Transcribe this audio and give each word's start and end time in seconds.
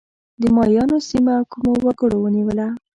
د 0.41 0.43
مایایانو 0.55 0.97
سیمه 1.09 1.35
کومو 1.51 1.73
وګړو 1.85 2.17
ونیوله؟ 2.21 2.67